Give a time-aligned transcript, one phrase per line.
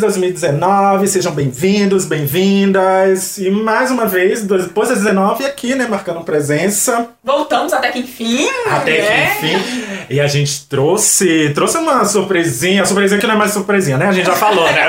[0.00, 3.36] Feliz 2019, sejam bem-vindos, bem-vindas.
[3.36, 7.10] E mais uma vez, depois das 19, aqui, né, marcando presença.
[7.22, 8.48] Voltamos até que enfim.
[8.66, 9.36] Até né?
[9.38, 9.89] que enfim.
[10.08, 14.06] E a gente trouxe, trouxe uma surpresinha, surpresinha que não é mais surpresinha, né?
[14.06, 14.86] A gente já falou, né?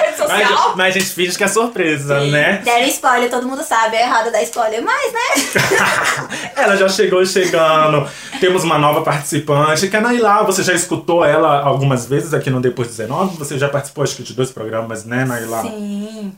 [0.30, 2.30] Ah, mas, mas a gente finge que é surpresa, Sim.
[2.30, 2.60] né?
[2.64, 6.50] Deram spoiler, todo mundo sabe, é errado dar spoiler, mas né?
[6.56, 8.08] Ela já chegou chegando.
[8.38, 10.42] Temos uma nova participante, que é a Nailá.
[10.44, 13.36] Você já escutou ela algumas vezes aqui no Depois 19?
[13.38, 15.62] Você já participou, acho que, de dois programas, né, Nailá?
[15.62, 16.32] Sim.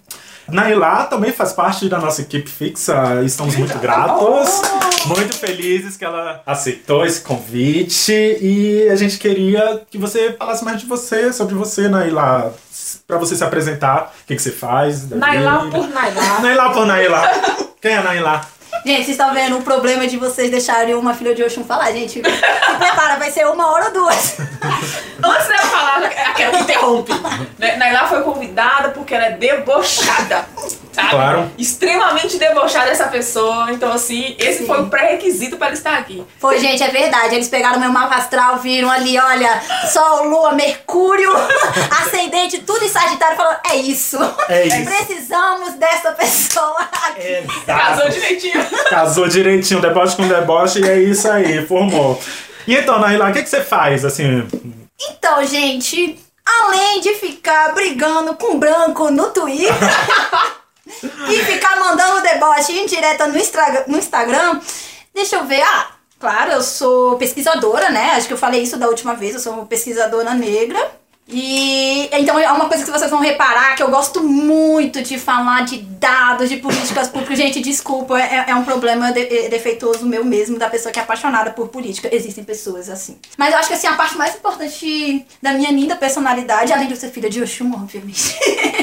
[0.49, 3.23] Nailá também faz parte da nossa equipe fixa.
[3.25, 4.63] Estamos muito gratos,
[5.07, 8.13] muito felizes que ela aceitou esse convite.
[8.13, 12.51] E a gente queria que você falasse mais de você, sobre você, Nailá.
[13.07, 15.09] Pra você se apresentar, o que, que você faz.
[15.11, 16.41] Nailá por Nailá.
[16.41, 17.31] Nailá por Nailá.
[17.81, 18.47] Quem é a Nailá?
[18.85, 22.15] Gente, vocês estão vendo o problema de vocês deixarem uma filha de Oxum falar, gente.
[22.15, 22.21] Se
[22.79, 24.39] prepara, vai ser uma hora ou duas.
[25.23, 27.13] Antes de eu falar, aquela que interrompe.
[27.59, 30.47] né, Nailá foi convidada porque ela é debochada.
[30.93, 31.11] Sabe?
[31.11, 31.51] Claro.
[31.57, 33.73] Extremamente debochada essa pessoa.
[33.73, 34.67] Então, assim, esse Sim.
[34.67, 36.23] foi o pré-requisito para ela estar aqui.
[36.39, 37.35] Foi, gente, é verdade.
[37.35, 41.33] Eles pegaram meu mapa astral, viram ali, olha, Sol, Lua, Mercúrio,
[42.03, 44.19] Ascendente, tudo em Sagitário, falaram, é isso.
[44.49, 44.85] É isso.
[44.85, 47.47] Precisamos dessa pessoa aqui.
[47.67, 48.67] Casou direitinho.
[48.91, 52.21] Casou direitinho, deboche com deboche, e é isso aí, formou.
[52.67, 54.47] E então, Naila, o que, que você faz, assim?
[55.11, 59.73] Então, gente, além de ficar brigando com branco no Twitter
[61.03, 63.35] e ficar mandando deboche indireta no,
[63.89, 64.61] no Instagram,
[65.15, 65.63] deixa eu ver.
[65.63, 65.89] Ah,
[66.19, 68.13] claro, eu sou pesquisadora, né?
[68.17, 71.01] Acho que eu falei isso da última vez, eu sou pesquisadora negra.
[71.29, 75.65] E então é uma coisa que vocês vão reparar que eu gosto muito de falar
[75.65, 77.39] de dados, de políticas públicas.
[77.39, 81.03] Gente, desculpa, é, é um problema de- é defeituoso meu mesmo, da pessoa que é
[81.03, 82.09] apaixonada por política.
[82.13, 83.19] Existem pessoas assim.
[83.39, 86.95] Mas eu acho que assim, a parte mais importante da minha linda personalidade, além de
[86.95, 88.37] eu ser filha de Oxum, obviamente,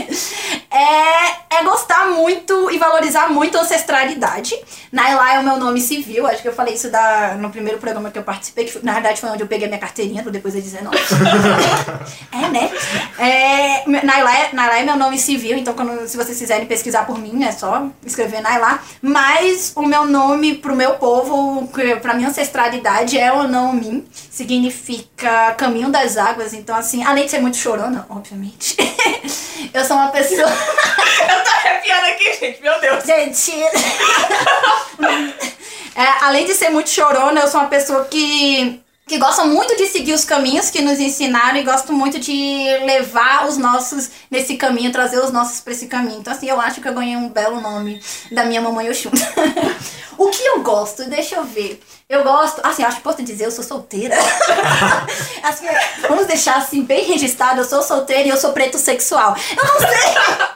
[0.80, 4.56] é, é gostar muito e valorizar muito a ancestralidade.
[4.92, 8.10] Nailá é o meu nome civil, acho que eu falei isso da, no primeiro programa
[8.10, 10.98] que eu participei, que na verdade foi onde eu peguei minha carteirinha depois da 19.
[12.32, 12.72] É, né?
[13.18, 17.18] É, Nailá, é, Nailá é meu nome civil, então quando, se vocês quiserem pesquisar por
[17.20, 18.80] mim, é só escrever Nailá.
[19.02, 21.68] Mas o meu nome pro meu povo,
[22.02, 24.06] pra minha ancestralidade, é o Min.
[24.32, 26.54] Significa caminho das águas.
[26.54, 28.78] Então, assim, além de ser muito chorona, obviamente,
[29.74, 30.50] eu sou uma pessoa.
[31.30, 32.62] Eu tô arrepiando aqui, gente.
[32.62, 33.04] Meu Deus.
[33.04, 33.52] Gente.
[36.00, 39.86] É, além de ser muito chorona, eu sou uma pessoa que, que gosta muito de
[39.88, 42.32] seguir os caminhos que nos ensinaram e gosto muito de
[42.86, 46.20] levar os nossos nesse caminho, trazer os nossos pra esse caminho.
[46.20, 48.02] Então, assim, eu acho que eu ganhei um belo nome
[48.32, 49.12] da minha mamãe Oxum.
[50.18, 51.04] o que eu gosto?
[51.10, 51.82] Deixa eu ver.
[52.08, 54.16] Eu gosto, assim, acho importante dizer, eu sou solteira.
[55.44, 55.66] Assim,
[56.08, 59.36] vamos deixar assim bem registrado, eu sou solteira e eu sou preto sexual.
[59.56, 60.49] Eu não sei.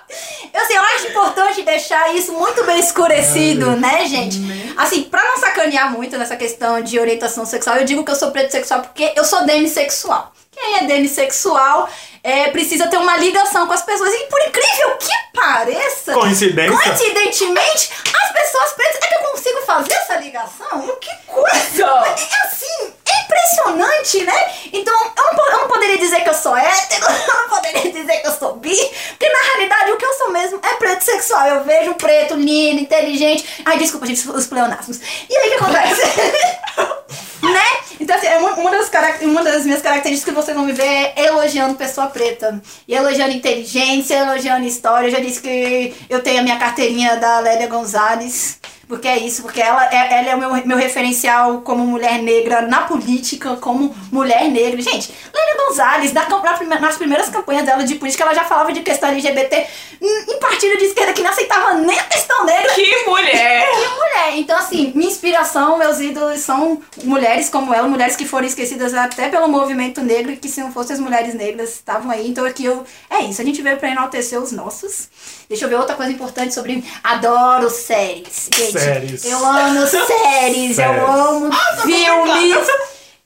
[0.74, 4.40] Eu, assim, eu acho importante deixar isso muito bem escurecido, né, gente?
[4.78, 8.32] Assim, pra não sacanear muito nessa questão de orientação sexual, eu digo que eu sou
[8.32, 10.34] preto sexual porque eu sou demissexual.
[10.52, 11.90] Quem é demissexual
[12.24, 14.14] é, precisa ter uma ligação com as pessoas.
[14.14, 16.78] E por incrível que pareça, Coincidência?
[16.80, 17.90] coincidentemente,
[18.24, 19.00] as pessoas pretas.
[19.04, 20.98] É que eu consigo fazer essa ligação?
[21.02, 21.86] Que coisa!
[21.86, 23.03] É assim, é
[23.34, 24.54] impressionante, né?
[24.72, 28.22] Então, eu não, eu não poderia dizer que eu sou hétero, eu não poderia dizer
[28.22, 28.76] que eu sou bi,
[29.10, 31.48] porque na realidade o que eu sou mesmo é preto sexual.
[31.48, 33.62] Eu vejo preto lindo, inteligente.
[33.66, 35.00] Ai, desculpa, gente, os pleonasmos.
[35.30, 36.02] E aí o que acontece?
[37.42, 37.66] né?
[38.00, 41.14] Então, assim, é uma, uma das uma das minhas características que vocês vão me ver
[41.16, 42.62] é elogiando pessoa preta.
[42.88, 45.08] E elogiando inteligência, elogiando história.
[45.08, 48.60] Eu já disse que eu tenho a minha carteirinha da Lélia Gonzalez.
[48.94, 52.62] Porque é isso, porque ela é, ela é o meu, meu referencial como mulher negra
[52.62, 54.80] na política, como mulher negra.
[54.84, 58.82] Gente, Lélia Gonzalez, na, na nas primeiras campanhas dela de política, ela já falava de
[58.82, 59.66] questão LGBT
[60.00, 62.72] em, partido de esquerda que não aceitava nem a questão negra.
[62.76, 63.64] Que mulher!
[63.74, 64.38] E mulher.
[64.38, 69.30] Então, assim, minha inspiração, meus ídolos são mulheres como ela, mulheres que foram esquecidas até
[69.30, 72.30] pelo movimento negro e que se não fossem as mulheres negras estavam aí.
[72.30, 72.84] Então aqui eu.
[73.10, 75.10] É isso, a gente veio pra enaltecer os nossos.
[75.50, 76.84] Deixa eu ver outra coisa importante sobre.
[77.04, 78.50] Adoro séries.
[78.56, 79.26] Gente, Séries.
[79.26, 80.78] Eu amo séries, Séries.
[80.78, 81.52] eu amo
[81.82, 82.68] filmes.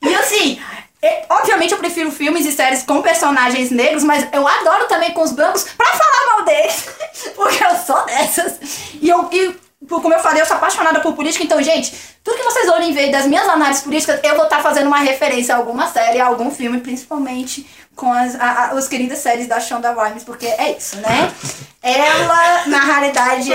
[0.02, 0.60] E assim.
[1.02, 5.22] é, obviamente eu prefiro filmes e séries com personagens negros, mas eu adoro também com
[5.22, 6.86] os brancos pra falar mal deles.
[7.36, 8.60] Porque eu sou dessas.
[9.02, 9.30] E eu.
[9.32, 11.94] E como eu falei, eu sou apaixonada por política, então, gente,
[12.24, 15.56] tudo que vocês olhem ver das minhas análises políticas, eu vou estar fazendo uma referência
[15.56, 17.66] a alguma série, a algum filme, principalmente
[17.96, 21.32] com as, a, a, as queridas séries da Shonda Rhimes, porque é isso, né?
[21.82, 23.50] Ela, na realidade,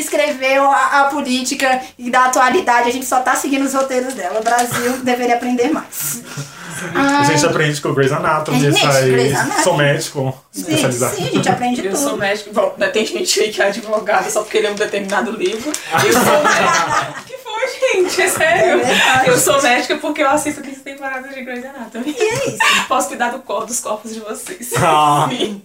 [0.00, 4.40] escreveu a, a, política e da atualidade, a gente só tá seguindo os roteiros dela.
[4.40, 6.22] O Brasil deveria aprender mais.
[6.94, 9.10] A gente aprende com o Grey's Anatomy, Gente, isso aí.
[9.10, 9.62] Grey's Anatomy.
[9.64, 11.14] Sou médico Sim, especializado.
[11.16, 12.20] sim, a gente aprende Eu sou tudo.
[12.20, 12.54] médico.
[12.54, 15.70] Bom, né, tem gente aí que é advogada só porque lê um determinado livro.
[15.92, 17.22] Eu sou médica.
[17.26, 18.22] que foi, gente?
[18.22, 18.80] É sério.
[18.82, 22.16] É eu sou médica porque eu assisto 15 temporadas de Grey's Anatomy.
[22.18, 22.58] E é isso.
[22.88, 24.72] Posso cuidar do corpo, dos corpos de vocês.
[24.78, 25.26] Ah.
[25.28, 25.62] Sim.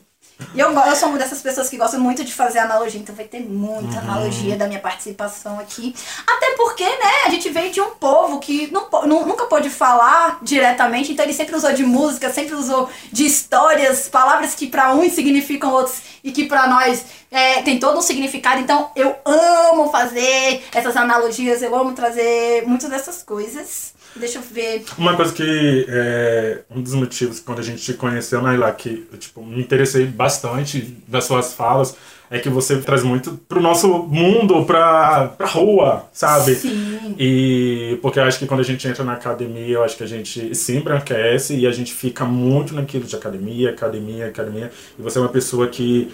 [0.54, 3.26] E eu, eu sou uma dessas pessoas que gostam muito de fazer analogia, então vai
[3.26, 4.00] ter muita Uhum.
[4.00, 5.96] analogia da minha participação aqui.
[6.28, 8.90] Até porque, né, a gente veio de um povo que não,
[9.26, 14.56] nunca pôde falar diretamente, então ele sempre usou de música, sempre usou de histórias, palavras
[14.56, 17.06] que pra uns significam outros e que pra nós
[17.36, 18.62] é, tem todo um significado.
[18.62, 23.94] Então eu amo fazer essas analogias, eu amo trazer muitas dessas coisas.
[24.16, 24.86] Deixa eu ver.
[24.98, 29.18] Uma coisa que é um dos motivos quando a gente te conheceu, Naila, que eu,
[29.18, 31.98] tipo, me interessei bastante das suas falas,
[32.32, 36.56] é que você traz muito pro nosso mundo, pra, pra rua, sabe?
[36.56, 37.16] Sim.
[37.20, 40.08] E porque eu acho que quando a gente entra na academia, eu acho que a
[40.08, 44.72] gente se embranquece e a gente fica muito naquilo de academia, academia, academia.
[44.98, 46.10] E você é uma pessoa que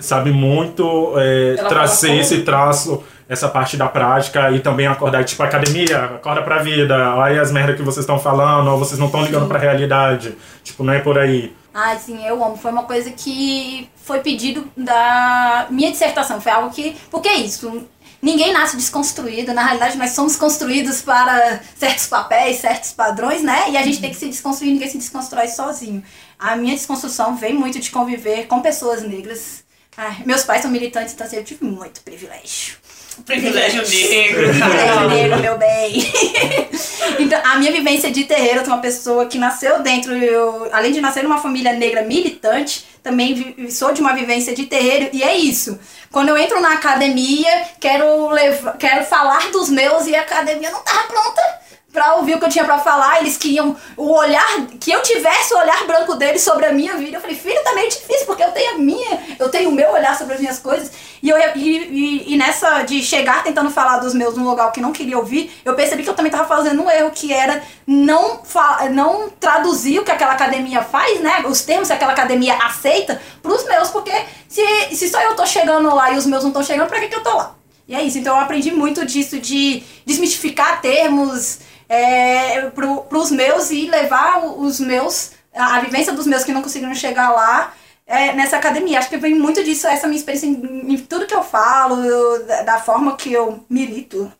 [0.00, 6.04] sabe muito é, trazer esse traço, essa parte da prática e também acordar, tipo, academia,
[6.04, 9.48] acorda pra vida, olha as merdas que vocês estão falando, ou vocês não estão ligando
[9.48, 10.36] pra realidade.
[10.62, 11.54] Tipo, não é por aí.
[11.72, 12.56] Ai, sim, eu amo.
[12.56, 16.40] Foi uma coisa que foi pedido da minha dissertação.
[16.40, 16.96] Foi algo que.
[17.10, 17.84] Porque é isso.
[18.22, 19.52] Ninguém nasce desconstruído.
[19.52, 23.70] Na realidade, nós somos construídos para certos papéis, certos padrões, né?
[23.70, 26.02] E a gente tem que se desconstruir, ninguém se desconstrói sozinho.
[26.38, 29.63] A minha desconstrução vem muito de conviver com pessoas negras.
[29.96, 32.76] Ai, meus pais são militantes, então assim, eu tive muito privilégio.
[33.24, 34.48] Privilégio negro.
[34.48, 36.12] Privilégio negro, meu bem.
[37.20, 40.92] então, a minha vivência de terreiro, eu sou uma pessoa que nasceu dentro, eu, além
[40.92, 45.36] de nascer numa família negra militante, também sou de uma vivência de terreiro, e é
[45.36, 45.78] isso.
[46.10, 50.80] Quando eu entro na academia, quero, levar, quero falar dos meus e a academia não
[50.80, 51.63] tava pronta
[51.94, 55.54] pra ouvir o que eu tinha pra falar, eles queriam o olhar, que eu tivesse
[55.54, 57.16] o olhar branco deles sobre a minha vida.
[57.16, 59.92] Eu falei, filho, tá meio difícil, porque eu tenho a minha, eu tenho o meu
[59.92, 60.90] olhar sobre as minhas coisas.
[61.22, 64.80] E, eu, e, e, e nessa de chegar tentando falar dos meus num lugar que
[64.80, 68.42] não queria ouvir, eu percebi que eu também tava fazendo um erro, que era não,
[68.90, 71.44] não traduzir o que aquela academia faz, né?
[71.46, 74.12] Os termos que aquela academia aceita pros meus, porque
[74.48, 74.62] se,
[74.96, 77.16] se só eu tô chegando lá e os meus não estão chegando, pra que, que
[77.16, 77.54] eu tô lá?
[77.86, 81.58] E é isso, então eu aprendi muito disso, de desmistificar termos
[81.88, 86.62] é, pro, pros meus e levar os meus, a, a vivência dos meus que não
[86.62, 87.72] conseguiram chegar lá
[88.06, 88.98] é, nessa academia.
[88.98, 92.44] Acho que vem muito disso, essa minha experiência em, em tudo que eu falo, eu-
[92.46, 94.30] da, da forma que eu milito.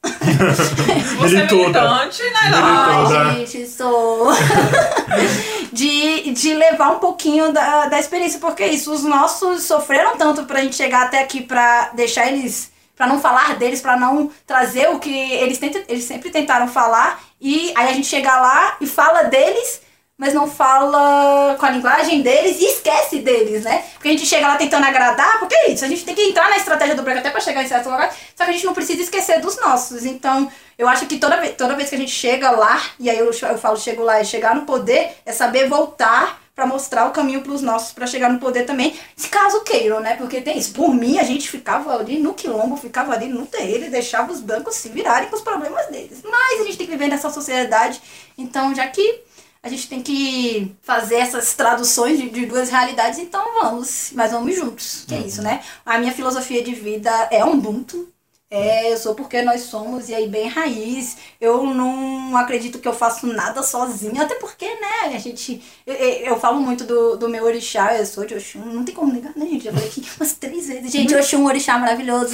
[1.18, 1.46] Você é
[1.90, 2.50] militante, né?
[2.54, 4.28] Ai, gente, sou.
[5.72, 10.60] de, de levar um pouquinho da, da experiência, porque isso, os nossos sofreram tanto pra
[10.60, 12.72] gente chegar até aqui pra deixar eles.
[12.96, 17.20] Pra não falar deles, pra não trazer o que eles, tentam, eles sempre tentaram falar.
[17.40, 19.82] E aí a gente chega lá e fala deles,
[20.16, 23.84] mas não fala com a linguagem deles e esquece deles, né?
[23.94, 26.48] Porque a gente chega lá tentando agradar, porque é isso, a gente tem que entrar
[26.48, 28.74] na estratégia do branco até pra chegar em certo lugar, só que a gente não
[28.74, 30.04] precisa esquecer dos nossos.
[30.04, 33.26] Então, eu acho que toda toda vez que a gente chega lá, e aí eu,
[33.26, 37.42] eu falo chego lá, é chegar no poder, é saber voltar pra mostrar o caminho
[37.42, 40.16] pros nossos pra chegar no poder também, se caso queiram, né?
[40.16, 40.72] Porque tem isso.
[40.72, 44.40] Por mim, a gente ficava ali no quilombo, ficava ali no terreiro e deixava os
[44.40, 46.22] bancos se virarem com os problemas deles.
[46.22, 48.00] Mas a gente tem que viver nessa sociedade,
[48.38, 49.22] então já que
[49.62, 54.54] a gente tem que fazer essas traduções de, de duas realidades, então vamos, mas vamos
[54.54, 55.62] juntos, que é isso, né?
[55.86, 58.13] A minha filosofia de vida é Ubuntu,
[58.54, 61.16] é, eu sou porque nós somos, e aí bem raiz.
[61.40, 65.60] Eu não acredito que eu faço nada sozinha, até porque, né, a gente.
[65.86, 69.12] Eu, eu, falo muito do, do meu orixá, eu sou de Oxum, não tem como
[69.12, 69.64] negar, né, gente?
[69.64, 70.92] Já falei aqui umas três vezes.
[70.92, 72.32] Gente, Oxum, orixá maravilhoso!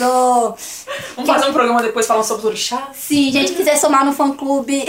[1.16, 2.96] Vamos fazer um programa depois falando sobre os orixás?
[2.96, 4.84] Se gente quiser somar no fã clube.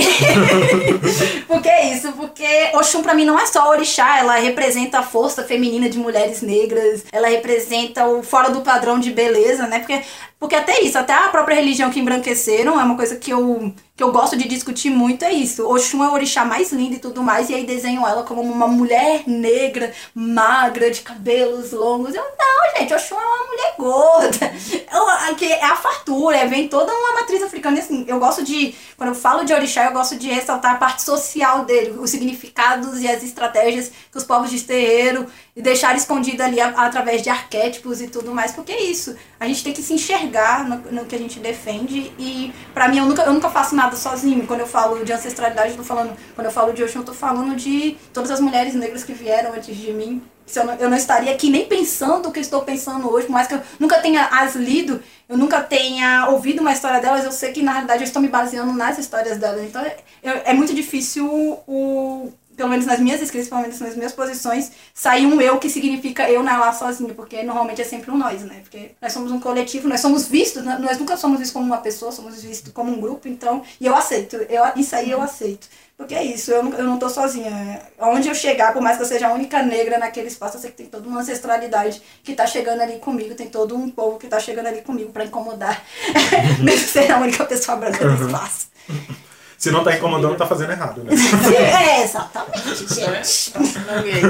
[1.47, 5.43] porque é isso, porque Oxum pra mim não é só orixá, ela representa a força
[5.43, 9.79] feminina de mulheres negras, ela representa o fora do padrão de beleza, né?
[9.79, 10.01] Porque,
[10.41, 13.71] porque até isso, até a própria religião que embranqueceram é uma coisa que eu,
[14.01, 15.63] que eu gosto de discutir muito é isso.
[15.70, 18.67] Oxum é o orixá mais lindo e tudo mais, e aí desenham ela como uma
[18.67, 22.15] mulher negra, magra, de cabelos longos.
[22.15, 24.51] Eu, não, gente, Oxum é uma mulher gorda.
[25.38, 27.79] Que é a fartura, é, vem toda uma matriz africana.
[27.79, 31.01] Assim, eu gosto de, quando eu falo de orixá, eu gosto de ressaltar a parte
[31.01, 36.41] social dele, os significados e as estratégias que os povos de terreiro e deixar escondido
[36.43, 39.15] ali a, através de arquétipos e tudo mais, porque é isso.
[39.39, 43.00] A gente tem que se enxergar no, no que a gente defende e para mim
[43.00, 44.45] eu nunca, eu nunca faço nada sozinho.
[44.48, 47.13] Quando eu falo de ancestralidade, eu tô falando, quando eu falo de Oxum, eu tô
[47.13, 50.21] falando de todas as mulheres negras que vieram antes de mim.
[50.53, 53.48] Eu, não, eu não estaria aqui nem pensando o que estou pensando hoje, por mais
[53.48, 57.53] que eu nunca tenha as lido, eu nunca tenha ouvido uma história delas, eu sei
[57.53, 59.63] que na realidade eu estou me baseando nas histórias delas.
[59.63, 61.25] Então é, é muito difícil
[61.65, 65.70] o, pelo menos nas minhas escritas, pelo menos nas minhas posições, sair um eu que
[65.70, 68.60] significa eu na lá sozinho, porque normalmente é sempre um nós, né?
[68.62, 70.77] Porque nós somos um coletivo, nós somos vistos, né?
[70.79, 73.96] nós nunca somos vistos como uma pessoa, somos vistos como um grupo, então, e eu
[73.96, 75.67] aceito, eu, isso aí eu aceito.
[75.98, 77.79] Porque é isso, eu não, eu não tô sozinha.
[78.00, 80.72] Onde eu chegar, por mais que eu seja a única negra naquele espaço, eu sei
[80.72, 84.27] que tem toda uma ancestralidade que tá chegando ali comigo, tem todo um povo que
[84.27, 85.84] tá chegando ali comigo para incomodar,
[86.60, 88.67] mesmo ser a única pessoa branca do espaço.
[89.62, 91.12] Se não tá incomodando, tá fazendo errado, né?
[91.56, 93.51] É, exatamente, gente.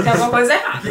[0.04, 0.90] Tem alguma coisa errada.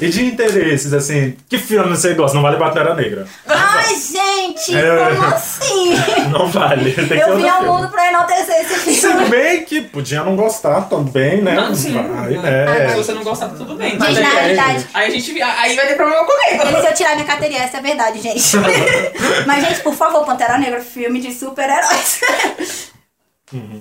[0.00, 2.34] E de interesses, assim, que filme você gosta?
[2.34, 3.26] Não vale Pantera Negra.
[3.46, 4.96] Ai, gente, É.
[5.14, 5.94] como assim?
[6.32, 6.92] Não vale.
[6.92, 7.72] Tem que ser Eu vim ao filme.
[7.78, 9.24] mundo pra enaltecer esse Se filme.
[9.28, 11.54] bem que podia não gostar também, né?
[11.54, 11.92] Não, sim.
[11.92, 12.94] Vai, Se é.
[12.94, 13.96] você não gostar, tá tudo bem.
[13.98, 16.62] Mas Mas na aí, realidade, aí a gente aí vai ter problema comigo.
[16.66, 18.56] Ele se eu tirar minha carteirinha, essa é verdade, gente.
[19.46, 22.20] Mas, gente, por favor, Pantera Negra, filme de super-heróis.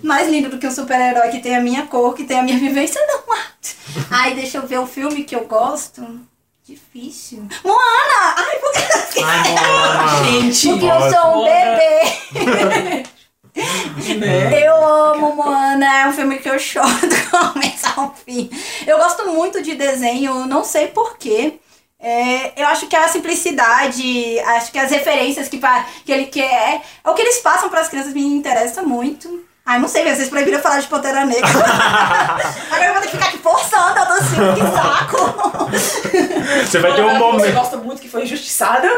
[0.01, 2.57] Mais lindo do que um super-herói que tem a minha cor, que tem a minha
[2.57, 3.28] vivência, não.
[4.11, 6.19] Ai, deixa eu ver o filme que eu gosto.
[6.65, 7.47] Difícil.
[7.63, 8.35] Moana!
[8.37, 8.71] Ai, por
[9.11, 10.23] que Ai, Moana.
[10.23, 11.79] Gente, Porque eu sou um Moana.
[12.33, 13.03] bebê.
[14.19, 14.67] né?
[14.67, 18.49] Eu amo Moana, é um filme que eu choro do começo ao fim.
[18.85, 21.59] Eu gosto muito de desenho, não sei porquê.
[21.99, 25.59] É, eu acho que a simplicidade, acho que as referências que,
[26.05, 29.43] que ele quer, o que eles passam para as crianças me interessa muito.
[29.65, 31.47] Ai, não sei, vocês proibiram falar de Pantera Negra.
[32.71, 35.69] Agora eu vou ter que ficar aqui forçando, eu tô assim, que saco.
[36.65, 37.53] Você vai ter um Você momento.
[37.53, 38.89] gosta muito que foi injustiçada?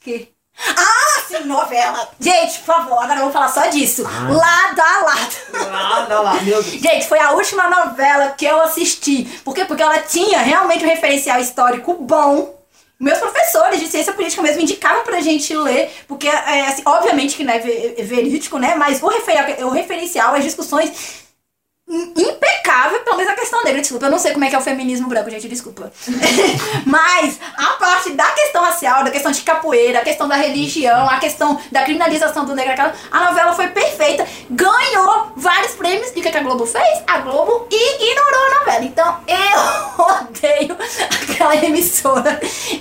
[0.00, 0.32] Que?
[0.76, 2.08] Ah, sim, novela.
[2.18, 4.02] Gente, por favor, agora eu vou falar só disso.
[4.02, 5.70] Lado a lado.
[5.70, 6.66] Nada lá, meu Deus.
[6.80, 9.24] Gente, foi a última novela que eu assisti.
[9.44, 9.64] Por quê?
[9.66, 12.57] Porque ela tinha realmente um referencial histórico bom.
[13.00, 17.44] Meus professores de ciência política mesmo indicavam pra gente ler, porque, é, assim, obviamente que
[17.44, 18.74] não é ve- verídico, né?
[18.74, 21.27] Mas o, refer- o referencial, as discussões
[21.88, 23.80] impecável, pelo menos a questão negra.
[23.80, 25.90] Desculpa, eu não sei como é que é o feminismo branco, gente, desculpa.
[26.84, 31.18] Mas a parte da questão racial, da questão de capoeira, a questão da religião, a
[31.18, 36.12] questão da criminalização do negro, a novela foi perfeita, ganhou vários prêmios.
[36.14, 37.02] E o que, que a Globo fez?
[37.06, 38.84] A Globo ignorou a novela.
[38.84, 40.76] Então eu odeio
[41.22, 42.38] aquela emissora.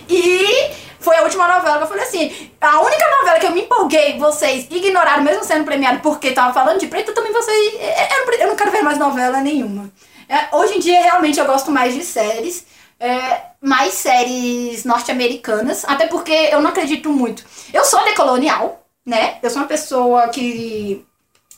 [0.10, 3.62] E foi a última novela que eu falei assim: a única novela que eu me
[3.62, 7.74] empolguei, vocês ignoraram, mesmo sendo premiado porque tava falando de preto, também vocês.
[7.80, 9.90] é, pre- eu não quero ver mais novela nenhuma.
[10.30, 12.66] É, hoje em dia, realmente, eu gosto mais de séries.
[13.00, 17.44] é, mais séries norte-americanas, até porque eu não acredito muito.
[17.74, 19.38] Eu sou decolonial, né?
[19.42, 21.06] Eu sou uma pessoa que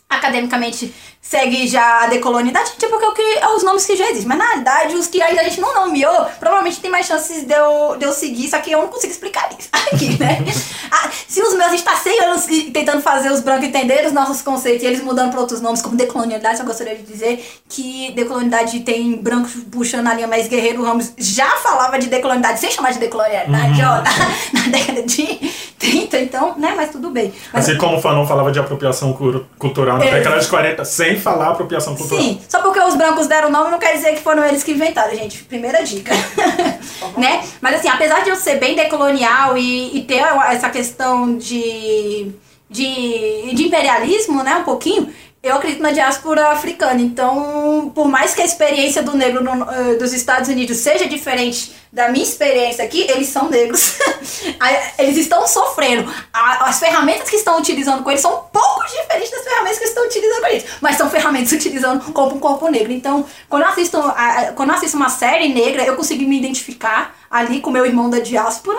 [0.09, 4.05] academicamente segue já a decolonidade, tipo que é o que é os nomes que já
[4.05, 4.27] existem.
[4.27, 7.53] Mas na realidade, os que ainda a gente não nomeou, provavelmente tem mais chances de
[7.53, 10.39] eu, de eu seguir, só que eu não consigo explicar isso aqui, né?
[10.91, 14.07] Ah, se os meus, a gente tá 100 anos e- tentando fazer os brancos entenderem
[14.07, 17.61] os nossos conceitos e eles mudando para outros nomes, como decolonialidade, eu gostaria de dizer
[17.69, 22.71] que decolonialidade tem brancos puxando a linha mais Guerreiro Ramos já falava de decolonialidade sem
[22.71, 24.03] chamar de decolonialidade, ó, na,
[24.63, 25.39] na década de
[25.79, 26.73] 30, então, né?
[26.75, 27.33] Mas tudo bem.
[27.53, 29.13] Mas Assim como o Fanon falava de apropriação
[29.57, 30.11] cultural na É.
[30.15, 32.21] década de 40, sem falar apropriação cultural.
[32.21, 34.71] Sim, só porque os brancos deram o nome não quer dizer que foram eles que
[34.73, 35.43] inventaram, gente.
[35.45, 36.11] Primeira dica.
[37.17, 37.41] né?
[37.61, 40.21] Mas assim, apesar de eu ser bem decolonial e, e ter
[40.51, 42.29] essa questão de,
[42.69, 45.07] de, de imperialismo, né, um pouquinho,
[45.41, 47.01] eu acredito na diáspora africana.
[47.01, 51.73] Então, por mais que a experiência do negro no- eh, dos Estados Unidos seja diferente
[51.91, 53.95] da minha experiência aqui, eles são negros.
[54.99, 56.11] Eles estão sofrendo.
[56.33, 60.05] As ferramentas que estão utilizando com eles são um pouco diferentes das ferramentas que estão
[60.05, 60.65] utilizando com eles.
[60.81, 62.91] Mas são ferramentas utilizando como um corpo negro.
[62.91, 67.15] Então, quando eu assisto, a- quando eu assisto uma série negra, eu consigo me identificar
[67.31, 68.77] ali com meu irmão da diáspora.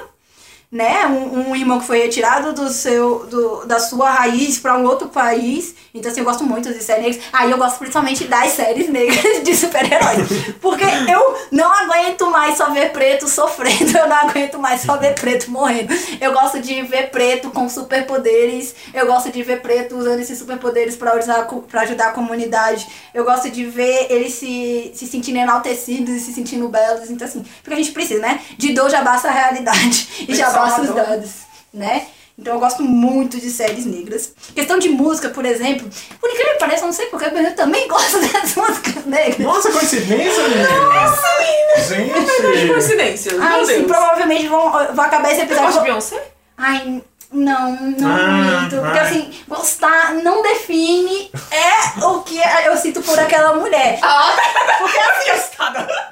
[0.70, 1.04] Né?
[1.06, 5.08] Um, um irmão que foi retirado do seu, do, da sua raiz para um outro
[5.08, 5.74] país.
[5.92, 7.24] Então, assim, eu gosto muito de séries negras.
[7.32, 10.28] Aí eu gosto principalmente das séries negras de super-heróis.
[10.60, 13.98] Porque eu não aguento mais só ver preto sofrendo.
[13.98, 15.92] Eu não aguento mais só ver preto morrendo.
[16.20, 18.74] Eu gosto de ver preto com superpoderes.
[18.94, 22.86] Eu gosto de ver preto usando esses superpoderes para ajudar a comunidade.
[23.12, 27.10] Eu gosto de ver eles se, se sentindo enaltecidos e se sentindo belos.
[27.10, 28.40] Então, assim, porque a gente precisa, né?
[28.56, 30.08] De dor já basta a realidade.
[30.28, 31.30] E já basta os dados,
[31.72, 32.06] né?
[32.38, 34.32] Então eu gosto muito de séries negras.
[34.54, 35.86] Questão de música, por exemplo.
[36.18, 39.38] Por incrível que pareça, não sei porquê, mas eu também gosto das músicas negras.
[39.38, 40.68] Nossa, coincidência, menina!
[40.70, 42.14] Nossa, menina!
[42.56, 42.68] Gente!
[42.68, 43.32] Coincidência.
[43.40, 45.66] Ai, Meu sim, provavelmente vão, vão acabar esse Você episódio.
[45.66, 46.22] gosta de Beyoncé?
[46.56, 47.02] Ai,
[47.32, 48.76] não, não Ah, muito.
[48.76, 53.98] Porque assim, gostar não define é o que eu sinto por aquela mulher.
[54.02, 54.36] Ah,
[54.78, 54.98] Porque
[55.30, 55.30] assim.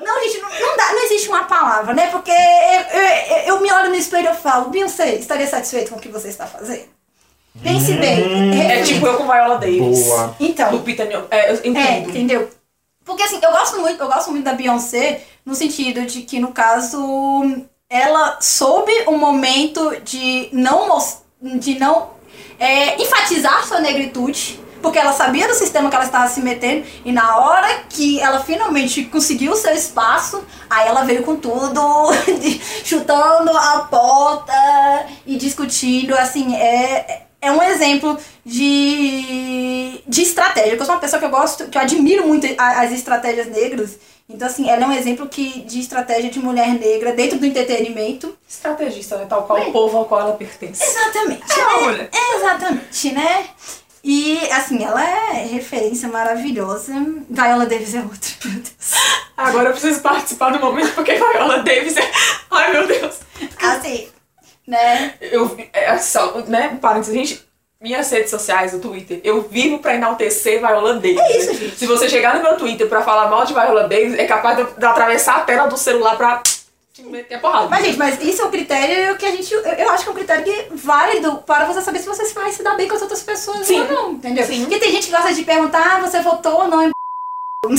[0.05, 2.09] Não, gente, não, não dá, não existe uma palavra, né?
[2.09, 5.97] Porque eu, eu, eu me olho no espelho e eu falo, Beyoncé, estaria satisfeito com
[5.97, 6.87] o que você está fazendo?
[7.63, 8.71] Pense bem.
[8.71, 10.07] É tipo eu com Viola Davis.
[10.07, 10.37] Boa.
[10.39, 11.03] Então, Lupita.
[11.31, 12.11] É, eu é, entendo.
[12.11, 12.51] entendeu?
[13.05, 16.53] Porque assim, eu gosto muito, eu gosto muito da Beyoncé no sentido de que, no
[16.53, 17.01] caso,
[17.91, 20.99] ela soube um momento de não
[21.41, 22.11] de não
[22.59, 24.61] é, enfatizar sua negritude.
[24.83, 26.87] Porque ela sabia do sistema que ela estava se metendo.
[27.05, 31.81] E na hora que ela finalmente conseguiu o seu espaço, aí ela veio com tudo,
[32.85, 34.53] chutando a porta
[35.27, 36.15] e discutindo.
[36.15, 40.75] Assim, é, é um exemplo de, de estratégia.
[40.75, 43.99] Eu sou uma pessoa que eu gosto, que eu admiro muito as estratégias negras.
[44.29, 48.37] Então, assim, ela é um exemplo que, de estratégia de mulher negra dentro do entretenimento.
[48.47, 49.27] Estrategista, né?
[49.27, 50.85] Tal qual o povo ao qual ela pertence.
[50.85, 51.43] Exatamente.
[51.59, 52.11] É mulher.
[52.37, 53.47] Exatamente, né?
[54.05, 56.93] E, assim, ela é referência maravilhosa.
[57.29, 58.93] Viola Davis é outra, meu Deus.
[59.37, 62.13] Agora eu preciso participar do momento porque Viola Davis é.
[62.51, 63.21] Ai meu Deus.
[63.61, 64.09] Assim,
[64.67, 65.15] né?
[65.21, 65.57] Eu.
[65.73, 66.77] É, só, né?
[66.81, 67.48] Parênteses, gente.
[67.81, 71.21] Minhas redes sociais, o Twitter, eu vivo pra enaltecer Viola Davis.
[71.21, 71.55] É isso, né?
[71.55, 71.79] gente.
[71.79, 74.65] Se você chegar no meu Twitter pra falar mal de Viola Davis, é capaz de,
[74.65, 76.43] de atravessar a tela do celular pra
[76.93, 77.69] te meter a porrada.
[77.69, 79.55] Mas, gente, mas isso é um critério que a gente.
[79.55, 82.25] Eu, eu acho que é um critério que é válido para você saber se você
[82.35, 83.81] vai se dar bem com as outras pessoas Sim.
[83.83, 84.45] ou não, entendeu?
[84.45, 84.63] Sim.
[84.63, 86.91] Porque tem gente que gosta de perguntar, ah, você votou ou não em.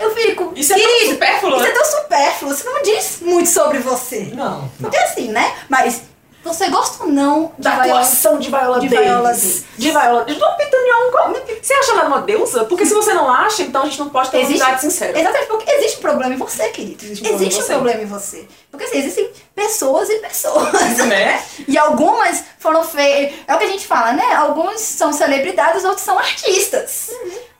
[0.00, 0.52] Eu fico.
[0.56, 1.68] Isso é tão supérfluo, Isso né?
[1.68, 4.30] é tão supérfluo, isso não diz muito sobre você.
[4.34, 4.70] Não.
[4.80, 5.54] Porque assim, né?
[5.68, 6.02] Mas
[6.46, 8.00] você gosta ou não de Da Viola?
[8.00, 9.04] atuação de Viola de Davis.
[9.06, 9.34] Viola-
[9.76, 11.36] De Viola De Lupita Nyong'o.
[11.62, 12.64] Você acha ela uma deusa?
[12.64, 15.18] Porque se você não acha, então a gente não pode ter uma Existe- amizade sincera.
[15.18, 17.04] Exatamente, porque existe um problema em você, querido.
[17.04, 18.48] Existe Existe, um um problema em problema em você.
[18.70, 20.72] Porque assim, existem pessoas e pessoas.
[21.06, 21.42] Né?
[21.68, 23.38] E algumas foram feitas.
[23.48, 24.34] É o que a gente fala, né?
[24.34, 27.10] Alguns são celebridades, outros são artistas.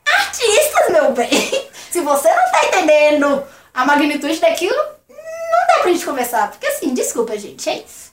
[0.05, 1.29] Artistas, meu bem!
[1.91, 3.43] Se você não tá entendendo
[3.75, 4.77] a magnitude daquilo,
[5.09, 6.51] não dá pra gente conversar.
[6.51, 8.06] Porque assim, desculpa, gente, é isso.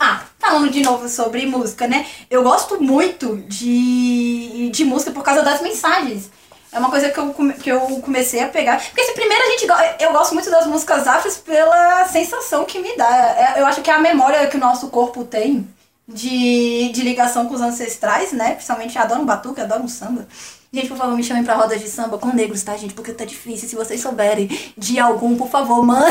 [0.00, 2.06] Ah, falando de novo sobre música, né?
[2.30, 6.30] Eu gosto muito de, de música por causa das mensagens.
[6.70, 8.78] É uma coisa que eu, que eu comecei a pegar.
[8.78, 9.66] Porque assim, primeiro a gente.
[10.00, 13.54] Eu gosto muito das músicas afros pela sensação que me dá.
[13.56, 15.66] É- Eu acho que é a memória que o nosso corpo tem
[16.06, 18.52] de, de ligação com os ancestrais, né?
[18.52, 20.26] Principalmente adoro um batuque, adoro um samba.
[20.70, 22.92] Gente, por favor, me chamem pra rodas de samba com negros, tá, gente?
[22.92, 23.66] Porque tá difícil.
[23.66, 26.06] Se vocês souberem de algum, por favor, manda.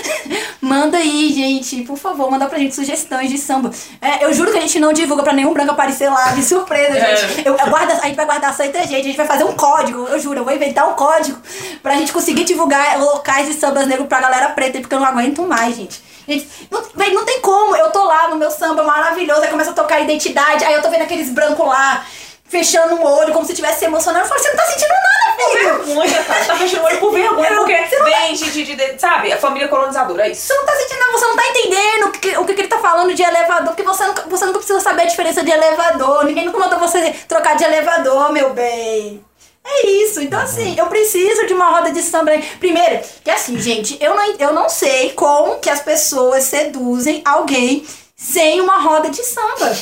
[0.58, 1.82] manda aí, gente.
[1.82, 3.70] Por favor, manda pra gente sugestões de samba.
[4.00, 6.96] É, eu juro que a gente não divulga pra nenhum branco aparecer lá, de surpresa,
[6.96, 7.16] É.
[7.16, 7.46] gente.
[7.46, 9.00] Eu, eu guardo, a gente vai guardar só entre a gente.
[9.00, 10.40] A gente vai fazer um código, eu juro.
[10.40, 11.38] Eu vou inventar um código
[11.82, 15.42] pra gente conseguir divulgar locais de sambas negros pra galera preta, porque eu não aguento
[15.46, 16.02] mais, gente.
[16.26, 16.80] Gente, não,
[17.12, 17.76] não tem como.
[17.76, 20.88] Eu tô lá no meu samba maravilhoso, aí começa a tocar identidade, aí eu tô
[20.88, 22.06] vendo aqueles brancos lá,
[22.50, 24.24] fechando o olho, como se estivesse se emocionando.
[24.24, 25.84] Eu falo, você não tá sentindo nada, filho.
[25.84, 26.44] Vergonha, cara.
[26.44, 29.68] Tá fechando o olho por vergonha, porque vem de, de, de, de- sabe, a família
[29.68, 30.48] colonizadora, é isso.
[30.48, 32.68] Você não tá sentindo nada, você não tá entendendo o que, o que que ele
[32.68, 36.24] tá falando de elevador, porque você nunca, você nunca precisa saber a diferença de elevador.
[36.24, 39.24] Ninguém nunca mandou você trocar de elevador, meu bem.
[39.64, 42.32] É isso, então assim, eu preciso de uma roda de samba.
[42.58, 47.86] Primeiro, que assim, gente, eu não, eu não sei como que as pessoas seduzem alguém
[48.16, 49.76] sem uma roda de samba.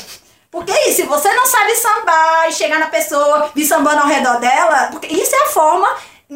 [0.51, 4.39] Porque isso, se você não sabe sambar e chegar na pessoa vir sambando ao redor
[4.41, 5.89] dela, porque isso é a forma,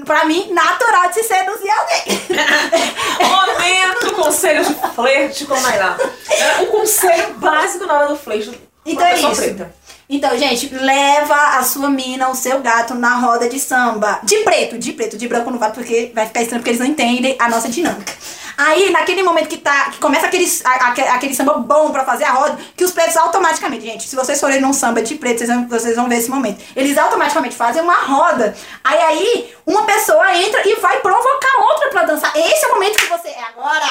[0.05, 2.21] pra mim, natural de se seduzir alguém.
[3.29, 5.97] Momento conselho de flerte com Nailá.
[6.31, 8.59] É, O conselho básico na hora do flerte.
[8.85, 9.35] Então é isso.
[9.37, 9.75] preta.
[10.09, 14.21] Então, gente, leva a sua mina, o seu gato na roda de samba.
[14.23, 16.87] De preto, de preto, de branco não vale porque vai ficar estranho porque eles não
[16.87, 18.13] entendem a nossa dinâmica.
[18.57, 22.25] Aí, naquele momento que tá, que começa aquele, a- aque- aquele samba bom pra fazer
[22.25, 25.49] a roda, que os pretos automaticamente, gente, se vocês forem num samba de preto, vocês
[25.51, 26.63] vão, vocês vão ver esse momento.
[26.77, 28.57] Eles automaticamente fazem uma roda.
[28.85, 32.33] Aí, aí, uma pessoa entra e vai provocar outra pra dançar.
[32.37, 33.87] Esse é o momento que você, é agora,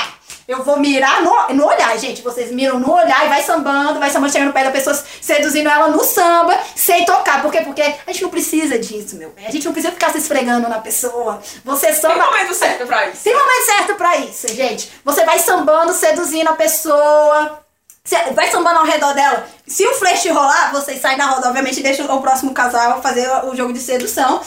[0.48, 2.22] Eu vou mirar no, no olhar, gente.
[2.22, 5.88] Vocês miram no olhar e vai sambando, vai sambando, chegando perto da pessoa, seduzindo ela
[5.88, 7.42] no samba, sem tocar.
[7.42, 7.62] Por quê?
[7.62, 9.48] Porque a gente não precisa disso, meu bem.
[9.48, 11.42] A gente não precisa ficar se esfregando na pessoa.
[11.64, 12.16] Você samba.
[12.16, 13.24] Tem momento certo pra isso.
[13.24, 14.92] Tem momento certo pra isso, gente.
[15.04, 17.60] Você vai sambando, seduzindo a pessoa.
[18.34, 19.48] Vai sambando ao redor dela.
[19.68, 23.30] Se o flash rolar, vocês saem na roda, obviamente, e deixam o próximo casal fazer
[23.46, 24.42] o jogo de sedução.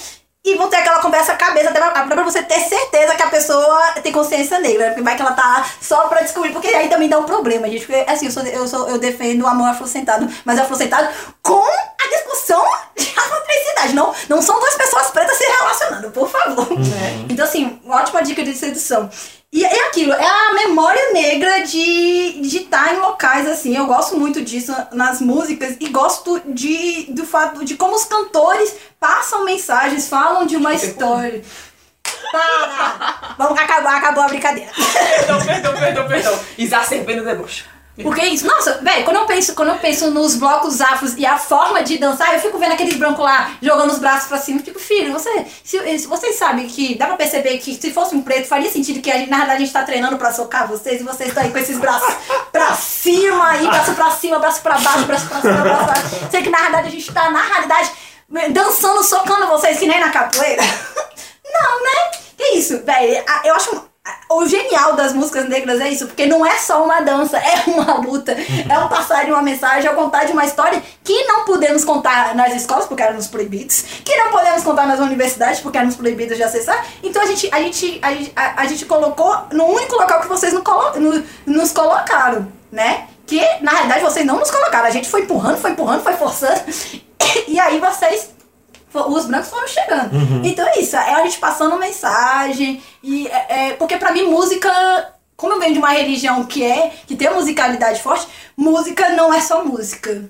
[0.44, 3.92] E vão ter aquela conversa cabeça até pra, pra você ter certeza que a pessoa
[4.02, 4.88] tem consciência negra.
[4.88, 6.52] Porque vai que ela tá lá só pra descobrir.
[6.52, 7.87] Porque aí também dá um problema, gente.
[7.87, 11.09] Porque assim, eu, sou, eu, sou, eu defendo o amor afrocentado, mas afrocentado
[11.40, 12.62] com a discussão
[12.94, 13.94] de afrotricidade.
[13.94, 16.68] Não, não são duas pessoas pretas se relacionando, por favor.
[17.28, 19.09] Então, assim, ótima dica de sedução.
[19.55, 23.77] E é aquilo, é a memória negra de de estar em locais assim.
[23.77, 28.75] Eu gosto muito disso nas músicas e gosto de, do fato de como os cantores
[28.99, 31.40] passam mensagens, falam de uma história.
[32.33, 33.35] Para!
[33.38, 34.73] Vamos acabar, acabou a brincadeira.
[34.75, 36.40] Perdão, perdão, perdão, perdão.
[36.59, 37.64] Exacerbando o deboche.
[38.02, 41.24] Porque é isso, nossa, velho, quando eu penso, quando eu penso nos blocos afros e
[41.24, 44.61] a forma de dançar, eu fico vendo aqueles brancos lá jogando os braços pra cima,
[44.61, 48.22] fico, filho, você, se, se vocês sabem que dá pra perceber que se fosse um
[48.22, 51.00] preto faria sentido que a gente, na verdade a gente tá treinando pra socar vocês
[51.00, 52.12] e vocês estão aí com esses braços
[52.50, 56.30] pra cima aí, braço pra cima, braço pra baixo, braço pra cima, braço pra baixo.
[56.33, 57.92] Sei que na verdade a gente tá, na realidade,
[58.50, 60.62] dançando, socando vocês que nem na capoeira.
[61.46, 62.18] Não, né?
[62.37, 63.93] Que isso, velho, eu acho
[64.29, 67.95] o genial das músicas negras é isso, porque não é só uma dança, é uma
[68.01, 71.45] luta, é um passar de uma mensagem, é o contar de uma história que não
[71.45, 75.97] podemos contar nas escolas porque éramos proibidos, que não podemos contar nas universidades porque éramos
[75.97, 76.85] proibidos de acessar.
[77.03, 80.29] Então a gente, a gente, a, gente- a, a gente colocou no único local que
[80.29, 83.07] vocês não colo, no- nos colocaram, né?
[83.27, 86.61] Que na realidade vocês não nos colocaram, a gente foi empurrando, foi empurrando, foi forçando,
[87.49, 88.34] e aí vocês
[89.00, 90.11] os brancos foram chegando.
[90.46, 92.83] Então é isso, é a gente passando mensagem.
[93.02, 94.70] E é, é- porque pra mim música,
[95.37, 98.26] como eu venho de uma religião que é, que tem uma musicalidade forte,
[98.57, 100.24] música não é só música.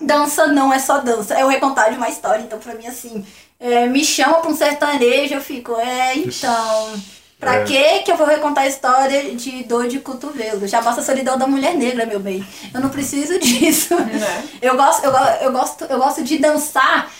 [0.00, 2.42] Dança não é só dança, é o recontar de uma história.
[2.42, 3.24] Então pra mim assim,
[3.60, 7.00] é, me chama pra um sertanejo, eu fico, é, então.
[7.38, 7.64] Pra É.
[7.64, 10.64] que que eu vou recontar a história de dor de cotovelo?
[10.68, 12.44] Já basta a solidão da mulher negra, meu bem.
[12.72, 13.96] Eu não preciso disso.
[13.96, 14.48] Né?
[14.60, 17.10] Eu gosto, eu, eu gosto, eu gosto de dançar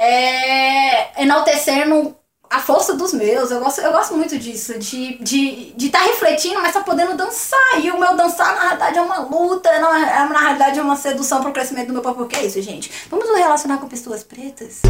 [0.00, 2.16] é, enaltecendo
[2.48, 3.50] a força dos meus.
[3.50, 7.16] Eu gosto, eu gosto muito disso, de estar de, de tá refletindo, mas tá podendo
[7.16, 7.78] dançar.
[7.80, 10.96] E o meu dançar, na realidade, é uma luta, na, é- na realidade, é uma
[10.96, 12.20] sedução pro crescimento do meu corpo.
[12.20, 12.90] Porque é isso, gente.
[13.08, 14.80] Vamos nos relacionar com pessoas pretas?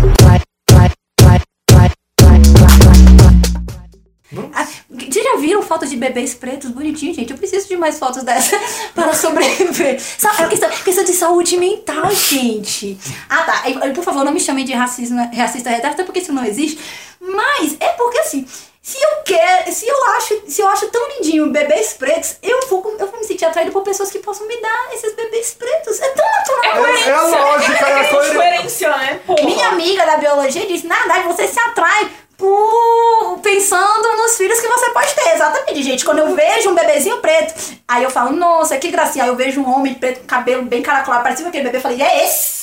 [5.32, 7.30] Já viram fotos de bebês pretos bonitinhos, gente?
[7.30, 8.58] Eu preciso de mais fotos dessa
[8.94, 10.00] para sobreviver.
[10.00, 12.98] Sa- é questão, questão de saúde mental, gente.
[13.28, 13.68] Ah, tá.
[13.68, 16.78] E, por favor, não me chamem de racismo, racista retrato, porque isso não existe.
[17.20, 18.46] Mas é porque assim.
[18.82, 22.96] Se eu quero, se eu acho, se eu acho tão lindinho bebês pretos, eu vou,
[22.98, 26.00] eu vou me sentir atraído por pessoas que possam me dar esses bebês pretos.
[26.00, 26.64] É tão natural.
[26.64, 27.10] É coerência.
[27.10, 28.34] É a lógica, é é coerência.
[28.34, 29.20] coerência, né?
[29.26, 29.42] Porra.
[29.44, 34.66] Minha amiga da biologia disse, na verdade, você se atrai por pensando nos filhos que
[34.66, 35.34] você pode ter.
[35.34, 36.04] Exatamente, gente.
[36.04, 37.54] Quando eu vejo um bebezinho preto,
[37.86, 39.24] aí eu falo, nossa, que gracinha.
[39.24, 42.02] Aí eu vejo um homem preto com cabelo bem caracolado, parecia aquele bebê, eu falei,
[42.02, 42.60] é esse.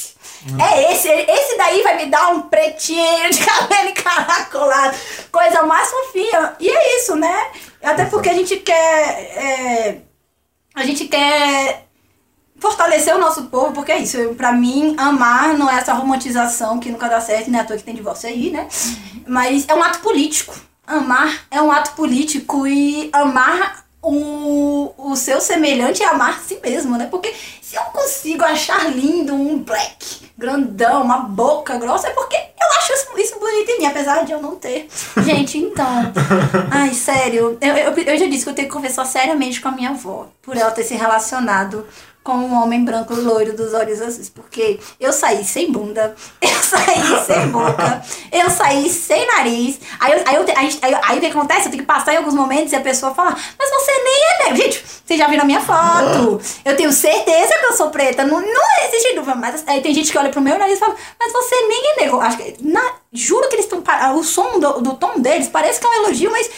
[0.60, 4.98] É esse, esse daí vai me dar um pretinho de cabelo encaracolado,
[5.32, 6.56] coisa mais fofinha.
[6.60, 7.48] E é isso, né?
[7.84, 8.76] Até porque a gente quer.
[8.76, 9.98] é,
[10.74, 11.87] a gente quer
[12.60, 14.18] fortalecer o nosso povo, porque é isso.
[14.36, 17.60] Pra mim, amar não é essa romantização que nunca dá certo, né?
[17.60, 18.68] À toa que tem divórcio aí, né?
[19.26, 20.56] Mas é um ato político.
[20.86, 26.98] Amar é um ato político e amar o, o seu semelhante é amar si mesmo,
[26.98, 27.08] né?
[27.12, 32.78] Porque se eu consigo achar lindo um black grandão, uma boca grossa, é porque eu
[32.78, 34.88] acho isso, isso bonito em mim, apesar de eu não ter.
[35.24, 36.14] Gente, então.
[36.72, 37.58] Ai, sério.
[37.60, 40.28] Eu, eu, eu já disse que eu tenho que conversar seriamente com a minha avó,
[40.42, 41.86] por ela ter se relacionado
[42.28, 44.30] com um homem branco loiro dos olhos azuis.
[44.30, 49.80] Porque eu saí sem bunda, eu saí sem boca, eu saí sem nariz.
[49.98, 51.68] Aí, eu, aí, eu, aí, aí, aí o que acontece?
[51.68, 54.44] Eu tenho que passar em alguns momentos e a pessoa fala, mas você nem é
[54.44, 54.58] negro.
[54.62, 56.42] Gente, vocês já viram a minha foto.
[56.66, 58.26] Eu tenho certeza que eu sou preta.
[58.26, 59.36] Não, não existe dúvida.
[59.36, 62.02] Mas aí tem gente que olha pro meu nariz e fala, mas você nem é
[62.02, 62.20] negro.
[62.20, 63.82] Acho que, na- juro que eles estão.
[64.18, 66.50] O som do, do tom deles parece que é um elogio, mas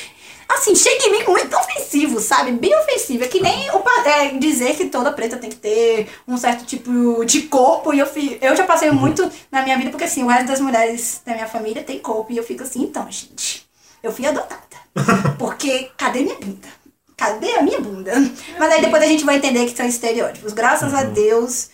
[0.49, 2.51] assim, chega em mim muito ofensivo, sabe?
[2.51, 3.23] Bem ofensivo.
[3.23, 7.23] É que nem o, é, dizer que toda preta tem que ter um certo tipo
[7.23, 7.93] de corpo.
[7.93, 10.59] E eu, fi, eu já passei muito na minha vida, porque assim, o resto das
[10.59, 12.31] mulheres da minha família tem corpo.
[12.31, 13.69] E eu fico assim, então, gente,
[14.01, 14.59] eu fui adotada.
[15.37, 16.67] Porque cadê minha bunda?
[17.15, 18.11] Cadê a minha bunda?
[18.57, 20.53] Mas aí depois a gente vai entender que são estereótipos.
[20.53, 21.69] Graças a Deus.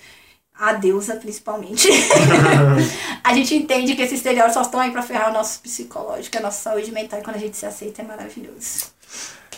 [0.57, 1.89] A deusa, principalmente.
[3.23, 6.41] a gente entende que esses estereótipos só estão aí pra ferrar o nosso psicológico, a
[6.41, 7.19] nossa saúde mental.
[7.19, 8.85] E quando a gente se aceita, é maravilhoso.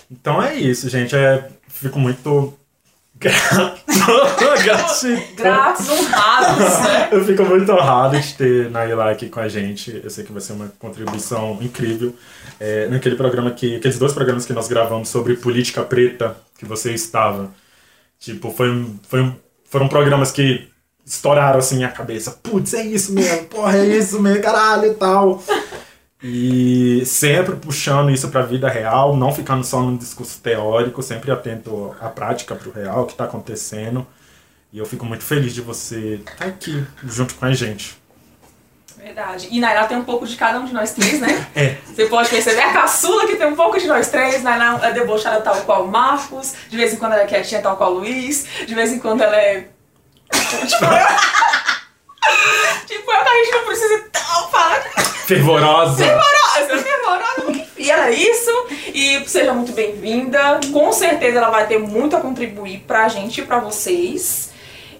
[0.09, 1.15] Então é isso, gente.
[1.15, 2.57] É, fico muito
[3.19, 3.83] grato.
[5.35, 7.09] Gratos, honrados, né?
[7.11, 10.01] Eu fico muito honrado de ter Naila aqui com a gente.
[10.03, 12.15] Eu sei que vai ser uma contribuição incrível.
[12.59, 13.75] É, naquele programa que.
[13.75, 17.51] Aqueles dois programas que nós gravamos sobre política preta que você estava.
[18.19, 19.31] Tipo, foi foi
[19.65, 20.67] foram programas que
[21.07, 22.31] estouraram assim a cabeça.
[22.43, 25.41] Putz, é isso mesmo, porra, é isso mesmo, caralho e tal.
[26.21, 31.31] E sempre puxando isso para a vida real, não ficando só no discurso teórico, sempre
[31.31, 34.05] atento à prática, para o real, o que está acontecendo.
[34.73, 37.97] E eu fico muito feliz de você estar aqui junto com a gente.
[38.97, 39.47] Verdade.
[39.51, 41.47] E Naila tem um pouco de cada um de nós três, né?
[41.55, 41.77] É.
[41.85, 44.43] Você pode perceber a caçula que tem um pouco de nós três.
[44.43, 46.53] Naila é debochada tal qual Marcos.
[46.67, 48.45] De vez em quando ela é quietinha tal qual Luiz.
[48.65, 49.69] De vez em quando ela é.
[50.31, 51.07] Tipo eu.
[52.87, 54.81] tipo que a gente não precisa tão falar.
[55.27, 56.03] Fervorosa!
[56.03, 58.51] Fervorosa, fervorosa, enfim, ela é isso.
[58.93, 60.59] E seja muito bem-vinda.
[60.71, 64.51] Com certeza ela vai ter muito a contribuir pra gente e pra vocês.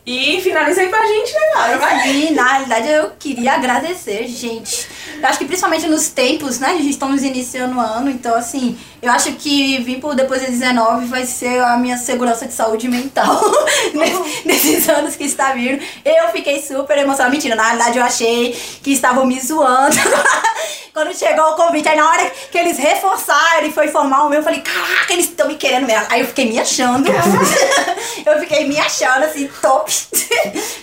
[0.06, 2.02] E finaliza aí pra gente, né.
[2.04, 4.88] Sim, na realidade eu queria agradecer, gente.
[5.22, 6.68] Eu acho que principalmente nos tempos, né?
[6.70, 10.48] A gente estamos iniciando o ano, então assim, eu acho que vir por depois de
[10.52, 13.40] 19 vai ser a minha segurança de saúde mental
[13.94, 15.82] Nes- nesses anos que está vindo.
[16.06, 17.32] Eu fiquei super emocionada.
[17.34, 18.52] Mentira, na realidade eu achei
[18.84, 19.96] que estavam me zoando.
[20.94, 24.40] Quando chegou o convite, aí na hora que eles reforçaram e foi formar o meu,
[24.40, 26.08] eu falei, caraca, eles estão me querendo mesmo.
[26.10, 27.08] Aí eu fiquei me achando.
[28.26, 29.92] eu fiquei me achando assim, top.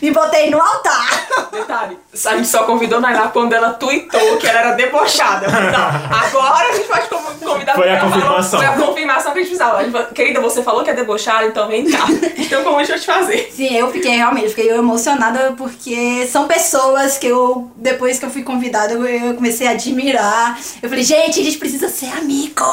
[0.01, 1.27] me botei no altar.
[1.51, 5.46] Detalhe, a gente só convidou Naila quando ela tweetou que ela era debochada.
[5.46, 8.60] Então, agora a gente pode convidar Foi a confirmação.
[8.60, 10.04] Falou, foi a confirmação que a gente precisava.
[10.12, 12.06] Querida, você falou que é debochada, então vem cá.
[12.37, 13.50] Então como a gente vai te fazer?
[13.52, 18.42] Sim, eu fiquei realmente, fiquei emocionada porque são pessoas que eu, depois que eu fui
[18.42, 20.58] convidada, eu, eu comecei a admirar.
[20.82, 22.64] Eu falei, gente, a gente precisa ser amigo.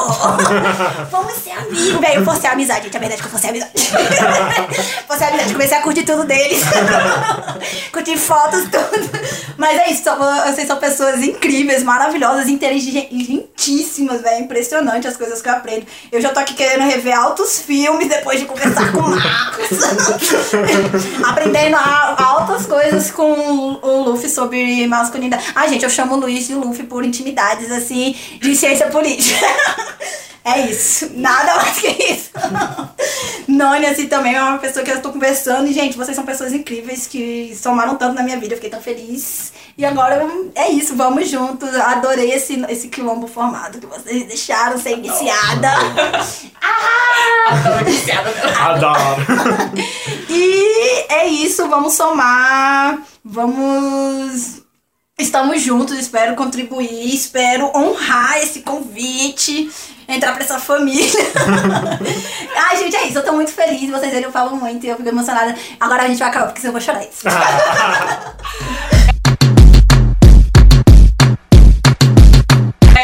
[1.10, 2.00] Vamos ser amigo.
[2.00, 2.96] Velho, eu forcei a amizade, gente.
[2.96, 3.72] A verdade é que eu forcei a amizade.
[5.06, 6.62] forcei a amizade, comecei a curtir tudo deles.
[7.92, 9.10] curtir fotos, tudo.
[9.56, 11.41] Mas é isso, são, vocês são pessoas incríveis,
[11.82, 14.44] maravilhosas, inteligentíssimas, velho.
[14.44, 15.86] Impressionante as coisas que eu aprendo.
[16.10, 19.78] Eu já tô aqui querendo rever altos filmes depois de conversar com o Marcos.
[21.24, 25.44] Aprendendo altas coisas com o Luffy sobre masculinidade.
[25.54, 29.46] Ai, gente, eu chamo o Luiz de Luffy por intimidades, assim, de ciência política.
[30.44, 32.30] É isso, nada mais que isso.
[33.46, 35.68] Noni, assim, também é uma pessoa que eu estou conversando.
[35.68, 38.54] E, gente, vocês são pessoas incríveis que somaram tanto na minha vida.
[38.54, 39.52] Eu fiquei tão feliz.
[39.76, 41.74] E agora é isso, vamos juntos.
[41.74, 45.70] Adorei esse, esse quilombo formado que vocês deixaram ser iniciada.
[47.62, 48.52] Tava viciada nela.
[48.74, 49.22] Adoro!
[50.28, 54.61] E é isso, vamos somar, vamos.
[55.18, 59.70] Estamos juntos, espero contribuir, espero honrar esse convite,
[60.08, 61.20] entrar pra essa família.
[62.56, 64.96] Ai, gente, é isso, eu tô muito feliz, vocês viram, eu falo muito e eu
[64.96, 65.54] fico emocionada.
[65.78, 67.24] Agora a gente vai acabar, porque senão eu vou chorar isso.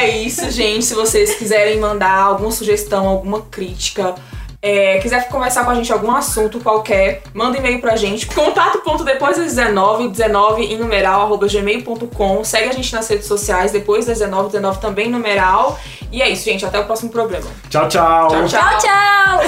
[0.01, 0.85] É isso, gente.
[0.85, 4.15] Se vocês quiserem mandar alguma sugestão, alguma crítica,
[4.61, 8.27] é, quiser conversar com a gente algum assunto qualquer, manda um e-mail pra gente.
[8.27, 12.45] Contato.depois das 19, 19 em numeral, arroba gmail.com.
[12.45, 15.79] Segue a gente nas redes sociais, depois das 19, 19 também em numeral.
[16.11, 16.65] E é isso, gente.
[16.65, 17.47] Até o próximo programa.
[17.71, 18.29] Tchau, tchau!
[18.29, 18.61] Tchau, tchau.
[18.61, 19.43] Tchau, tchau!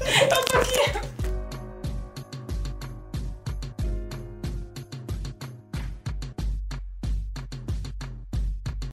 [0.00, 1.06] Eu tô aqui.